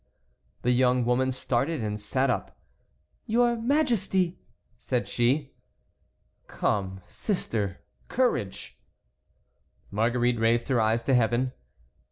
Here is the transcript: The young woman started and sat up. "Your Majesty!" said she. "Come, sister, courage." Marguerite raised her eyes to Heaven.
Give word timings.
The 0.63 0.71
young 0.71 1.05
woman 1.05 1.31
started 1.31 1.83
and 1.83 2.01
sat 2.01 2.31
up. 2.31 2.57
"Your 3.27 3.55
Majesty!" 3.55 4.39
said 4.79 5.07
she. 5.07 5.53
"Come, 6.47 7.01
sister, 7.05 7.81
courage." 8.07 8.79
Marguerite 9.91 10.39
raised 10.39 10.69
her 10.69 10.81
eyes 10.81 11.03
to 11.03 11.13
Heaven. 11.13 11.51